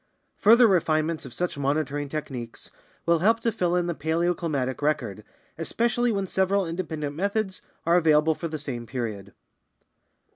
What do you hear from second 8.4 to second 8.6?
the